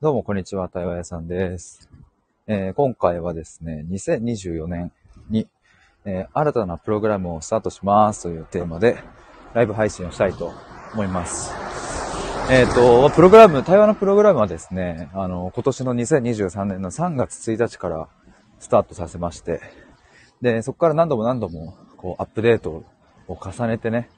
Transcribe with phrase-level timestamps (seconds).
[0.00, 0.68] どうも、こんにちは。
[0.68, 1.90] 対話屋さんです。
[2.46, 4.92] えー、今回はですね、2024年
[5.28, 5.48] に、
[6.04, 9.02] えー、新たなプログラムをスタートしますというテーマで、
[9.54, 10.52] ライブ配信をしたいと
[10.94, 11.52] 思います。
[12.48, 18.08] えっ、ー、と、プログラム、対話のプログラムはですね、あの、今年の2023年の3月1日から
[18.60, 19.60] スタートさせまして、
[20.40, 22.84] で、そこから何度も何度も、こう、アップデート
[23.26, 24.08] を重ねてね、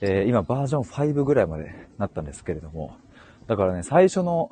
[0.00, 2.96] え今バージョン5ぐらいまでなったんですけれども、
[3.46, 4.50] だからね、最初の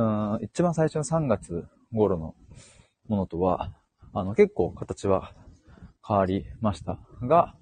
[0.00, 2.34] ん、一番最初の3月頃の
[3.08, 3.72] ものとは、
[4.14, 5.32] あの、結構形は
[6.06, 7.54] 変わりましたが、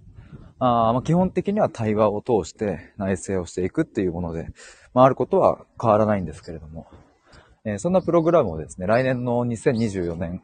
[0.58, 4.48] あま、基本的には対話を通して内省をしていくっていうもので、
[4.92, 6.86] まあ、あることは変わらないんですけれども、
[7.64, 10.42] えー、そんなプログラムをですね、来年の2024年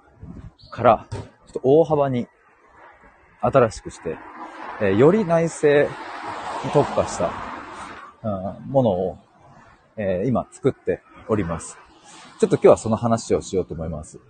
[0.71, 2.27] から、ちょっと大幅に
[3.41, 4.17] 新しくして、
[4.81, 5.89] えー、より内省に
[6.73, 7.31] 特化した、
[8.23, 9.19] うん、ものを、
[9.99, 11.79] えー、今作っております。
[12.39, 14.21] ちょっと今日はその話をしようと思います。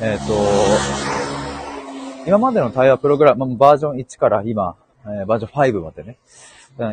[0.00, 0.34] えっ、ー、と、
[2.26, 4.76] 今までの対話プログラム、バージョン1から今、
[5.06, 6.18] え、バージョン5までね、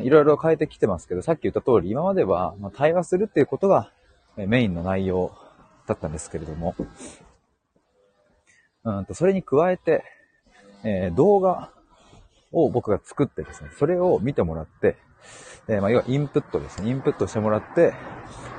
[0.04, 3.92] いろいろ変えてきてますけど、さっき言った通り、今までは、ま、対話するっていうことが、
[4.36, 5.32] メインの内容
[5.88, 6.76] だったんですけれども、
[8.84, 10.04] うんとそれに加えて、
[10.84, 11.72] え、動画
[12.52, 14.98] を僕が作ってですね、それを見てもらって、
[15.68, 16.90] えー、まあ、要はインプットですね。
[16.90, 17.94] インプットしてもらって、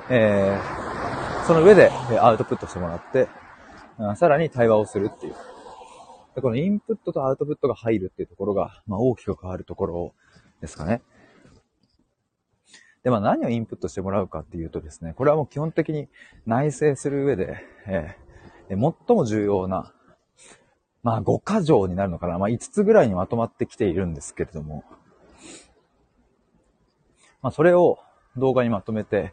[0.08, 3.28] えー、その上でアウトプットしてもらって、
[4.16, 5.34] さらに対話をするっていう。
[6.34, 10.14] でこのインプットとアウトプットが入るっていうところが、まあ、大きく変わるところ
[10.60, 11.02] ですかね。
[13.02, 16.08] で、まあ何をインプットしてもらうかっていうとですね、これはもう基本的に
[16.46, 19.92] 内省する上で、えー、最も重要な、
[21.02, 22.38] まあ5箇条になるのかな。
[22.38, 24.84] まあ5つぐらいにまとまってきているんですけれども、
[27.42, 27.98] まあ、それを
[28.36, 29.32] 動画にまとめて、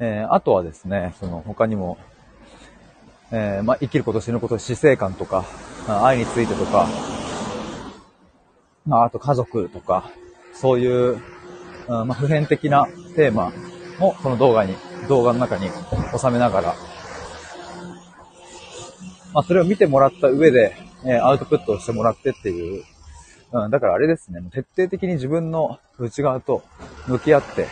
[0.00, 1.96] えー、あとはですね、その他にも、
[3.30, 5.44] えー、まあ、生きること、死ぬこと、死生観とか、
[5.88, 6.88] 愛についてとか、
[8.84, 10.10] まあ、あと家族とか、
[10.52, 11.20] そういう、
[11.88, 13.52] うん、まあ、普遍的なテーマ
[14.00, 14.74] もこの動画に、
[15.08, 15.70] 動画の中に
[16.18, 16.74] 収めながら、
[19.32, 22.84] まあ、それを見てもらった上で、えー、アウトプットをしてもらってっていう、
[23.64, 26.62] うん、だからあれですね、もう徹底的に自分の内側と
[27.06, 27.68] 向き合って、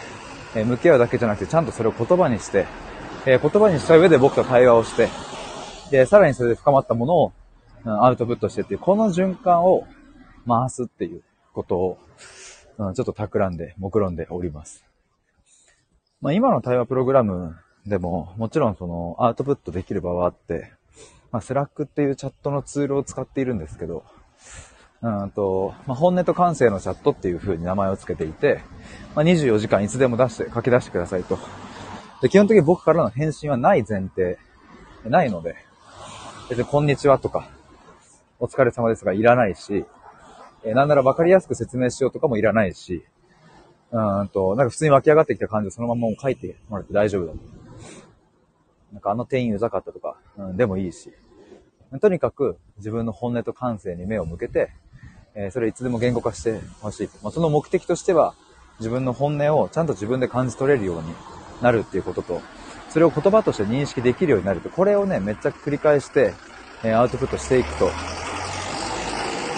[0.54, 2.66] えー、向き合うだけじゃなくて、ちゃんとそれを言葉にして、
[3.26, 5.08] えー、言葉にした上で僕と対話をして、
[5.90, 7.32] で、さらにそれで深まったものを、
[7.84, 9.86] うん、アウトプットしてっていう、この循環を
[10.48, 11.98] 回すっていうことを、
[12.78, 14.84] うん、ちょっと企んで、目論んでおります。
[16.22, 17.56] まあ、今の対話プログラム
[17.86, 20.72] でも、もちろんそのアウトプットできる場はあって、
[21.30, 24.04] まあ、 Slack っていうチャットのツールを使っているんですけど、
[25.04, 28.62] うんと、まあ、本音と感性のチャットっていう風に名前を付けていて、
[29.14, 31.38] まあ、24時間いつでも出して、書き出してくださいと。
[32.22, 34.38] で、基本的に僕からの返信はない前提、
[35.04, 35.56] ないので、
[36.48, 37.50] 別にこんにちはとか、
[38.40, 39.84] お疲れ様ですがいらないし、
[40.64, 43.04] えー、なんなら分かりやすく説明しようとかもいらないし、
[43.92, 47.38] うんと、なんか普通に湧き上がってきた感じをそのままもう書いてもらって大丈夫だと。
[48.94, 51.12] なんかあの店員うざかったとか、うん、でもいいし。
[52.00, 54.72] とにかく自分の本音と感性に目を向けて、
[55.34, 57.10] えそれいつでも言語化してほしい。
[57.22, 58.34] まあ、その目的としては、
[58.78, 61.14] 自分の本音をちゃんと自分で感じ取れるように
[61.62, 62.40] なるっていうことと、
[62.90, 66.34] それを言葉として認識できるようになると、これをね、めっちゃ繰り返して、
[66.84, 67.90] えアウトプットしていくと、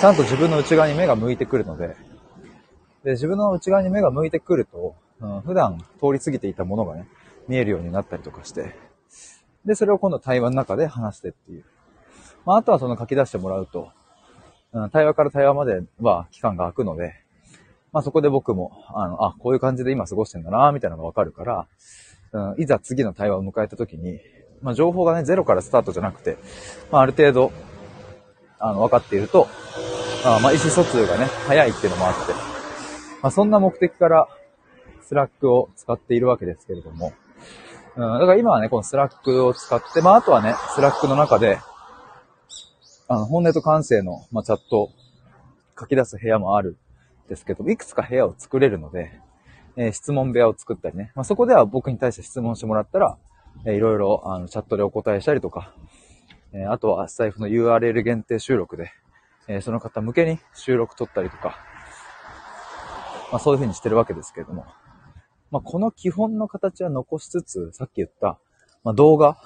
[0.01, 1.97] ちゃんと自分の内側に目が向いてくるので、
[3.05, 7.07] で自分の内側に目が向いてくると、うん、普段通り過ぎていたものがね、
[7.49, 8.75] 見えるようになったりとかして、
[9.65, 11.65] で、それを今度対話の中で話してっていう。
[12.45, 13.91] まあ、あとはその書き出してもらうと、
[14.93, 17.15] 対話から対話までは期間が空くので、
[17.93, 21.67] まあそこで僕も、あの、あ、こういう感じで今過ごしてんだな、みたいなのがわかるから、
[22.33, 24.21] うん、いざ次の対話を迎えた時に、
[24.61, 26.37] まあ情報がね、ゼロからスタートじゃなくて、
[26.91, 27.53] まあある程度、
[28.59, 29.49] あの、分かっていると、
[30.25, 32.33] あまあ意思疎通がね、早いっていうのもあって、
[33.23, 34.29] まあそんな目的から、
[35.03, 37.13] Slack を使っているわけですけれども、
[37.97, 41.59] うん、だから今はね、この Slack を使って、まああとはね、 Slack の中で、
[43.09, 44.91] あの、本音と感性の、まあ、チャット
[45.79, 46.77] 書き出す部屋もある
[47.27, 49.21] んですけど、いくつか部屋を作れるので、
[49.77, 51.13] えー、質問部屋を作ったりね。
[51.15, 53.17] まあ、そこでは僕に対して質問してもらったら、
[53.65, 55.73] えー、いろいろ、あの、チャットでお答えしたりとか、
[56.53, 58.91] えー、あとは、スタイフの URL 限定収録で、
[59.47, 61.57] えー、その方向けに収録撮ったりとか、
[63.31, 64.67] まあ、そういう風にしてるわけですけれども、
[65.53, 68.41] まあ、この基本の形は残しつつ、さっき言った、
[68.83, 69.37] まあ、動画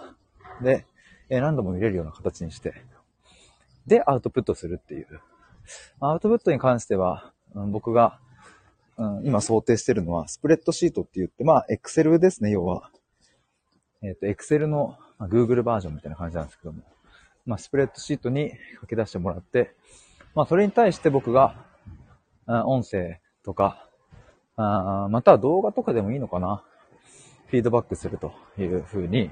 [0.62, 0.86] で、
[1.28, 2.72] えー、何度も見れるような形にして、
[3.90, 5.20] でアウトプットするっていう。
[5.98, 8.18] アウトプットに関しては、うん、僕が、
[8.96, 12.90] うん、今想定してるのは、スプレッドシートって言って、まあ、エクセルですね、要は。
[14.02, 16.82] えっ、と、Excel の、まあ、Google バージョンみたいな感じなんですけども、
[17.44, 19.74] まあ、スプレッドシートに書き出してもらって、
[20.34, 21.66] まあ、それに対して僕が、
[22.46, 23.88] あ音声とか、
[24.56, 26.62] あまたは動画とかでもいいのかな。
[27.48, 29.30] フィードバックするというふうに、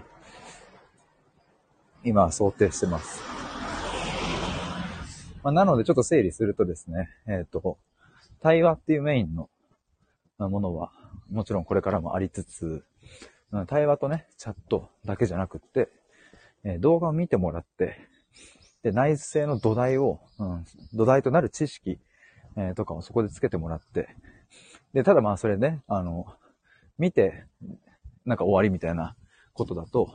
[2.03, 3.38] 今想定してます。
[5.43, 7.79] まあ、なのでちょっと整理するとですね、えっ、ー、と、
[8.41, 9.49] 対話っていうメインの
[10.39, 10.93] ものは、
[11.31, 12.85] もちろんこれからもありつつ、
[13.67, 15.89] 対話とね、チャットだけじゃなくって、
[16.65, 17.97] え動画を見てもらって、
[18.83, 21.99] で、内政の土台を、うん、土台となる知識、
[22.57, 24.09] えー、とかをそこでつけてもらって、
[24.93, 26.27] で、ただまあそれね、あの、
[26.99, 27.45] 見て、
[28.25, 29.17] なんか終わりみたいな
[29.53, 30.13] ことだと、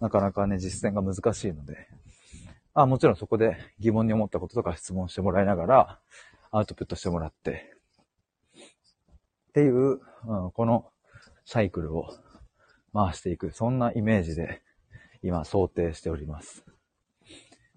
[0.00, 1.88] なかなかね、実践が難しいので、
[2.78, 6.00] あもちろんそこで疑問に思ったこととか質問してもらいながら、
[6.50, 7.74] アウトプットしてもらって、
[9.48, 10.84] っていう、うん、この
[11.46, 12.10] サイクルを
[12.92, 14.60] 回していく、そんなイメージで
[15.22, 16.66] 今想定しております。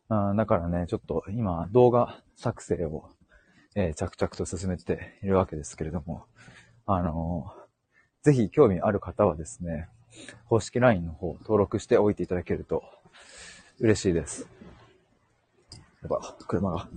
[0.10, 3.10] あだからね、ちょっと今動画作成を、
[3.76, 6.26] えー、着々と進めているわけですけれども、
[6.86, 9.88] あのー、ぜひ興味ある方はですね、
[10.50, 12.84] 公式 LINE の方登録しておいていただけると
[13.80, 14.59] 嬉しいです。
[16.02, 16.88] やっぱ、車が。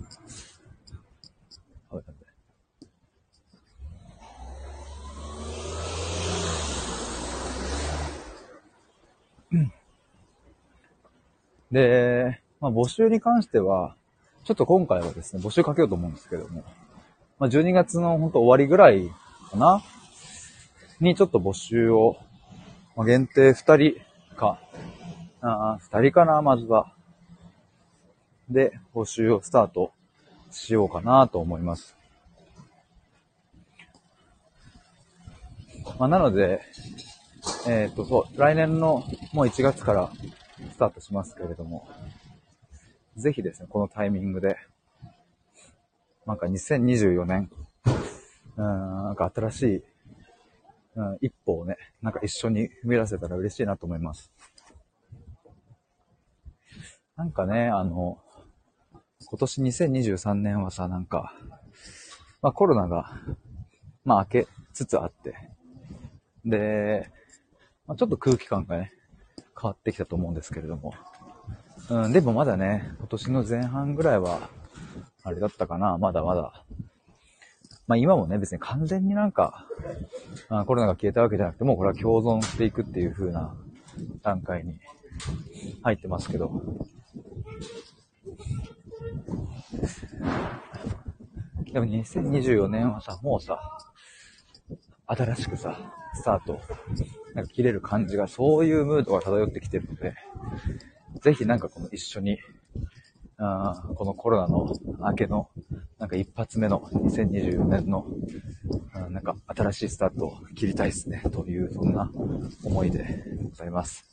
[11.72, 13.96] で、まあ、募集に関しては、
[14.44, 16.64] ちょっと今回はですね、募集かけようと思うんですけども、
[17.38, 19.10] まあ、12月の本当終わりぐらい
[19.50, 19.82] かな
[21.00, 22.19] にちょっと募集を、
[22.94, 24.60] まあ、限定2人か、
[25.40, 26.93] あ2人かな、まずは。
[28.52, 29.93] で、募集をスタート
[30.50, 31.96] しようかなと思います。
[35.99, 36.62] まあ、なので、
[37.66, 40.10] えっ、ー、と、来年のもう1月から
[40.72, 41.88] スタートしますけれども、
[43.16, 44.56] ぜひですね、このタイミングで、
[46.26, 47.50] なんか2024年、
[48.56, 49.82] うん、なんか新しい、
[50.96, 54.32] うん、一歩をね、なんか一緒に踏み出せたら嬉しいなと思います。
[57.16, 58.19] なんかね、あの、
[59.32, 61.32] 今年2023年はさ、なんか、
[62.43, 63.14] まあコロナが、
[64.05, 65.34] まあ明けつつあって、
[66.44, 67.11] で、
[67.87, 68.93] まあ、ちょっと空気感がね、
[69.58, 70.93] 変わってきたと思うんですけれども。
[71.88, 74.50] うん、でもまだね、今年の前半ぐらいは、
[75.23, 76.67] あれだったかな、まだまだ。
[77.87, 79.67] まあ今もね、別に完全になんか、
[80.50, 83.56] あコロナが消えたわけじゃなくて、もうこれは共存していくっていう風な
[84.23, 84.79] 段階に
[85.82, 86.61] 入ってますけど。
[91.72, 93.60] でも2024年はさ、もうさ、
[95.06, 96.60] 新しくさ、スタート、
[97.34, 100.14] なんか切れる感じが、そういうムードが漂ってきてるので、
[101.22, 102.38] ぜひなんかこの一緒に、
[103.38, 105.48] あこのコロナの明けの、
[105.98, 108.06] なんか一発目の2024年の、
[108.94, 112.10] あなんか新しいスタートを切りたいですね、という、そんな
[112.64, 114.05] 思いでございます。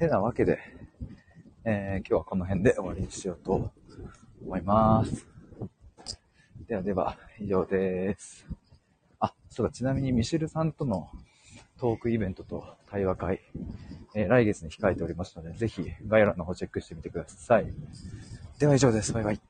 [0.00, 0.58] てなわけで、
[1.64, 3.70] えー、今日はこの辺で終わりにしようと
[4.42, 5.26] 思います。
[6.66, 8.46] ではでは、以上です。
[9.18, 11.10] あ、そうだ、ちなみにミシェルさんとの
[11.78, 13.40] トークイベントと対話会、
[14.14, 17.66] えー、来月に控えておりますので、ぜひ概要欄の方チェックしてみてください。
[18.58, 19.12] では以上です。
[19.12, 19.40] バイバイ。